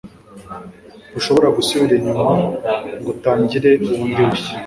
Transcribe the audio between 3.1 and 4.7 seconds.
utangire bundi bushya,